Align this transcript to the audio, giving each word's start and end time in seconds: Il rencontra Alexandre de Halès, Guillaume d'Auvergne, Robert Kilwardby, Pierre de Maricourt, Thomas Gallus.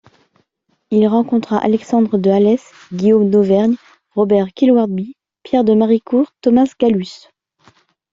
Il 0.89 1.05
rencontra 1.07 1.59
Alexandre 1.59 2.17
de 2.17 2.31
Halès, 2.31 2.71
Guillaume 2.91 3.29
d'Auvergne, 3.29 3.75
Robert 4.15 4.47
Kilwardby, 4.55 5.15
Pierre 5.43 5.63
de 5.63 5.75
Maricourt, 5.75 6.33
Thomas 6.41 6.73
Gallus. 6.79 7.27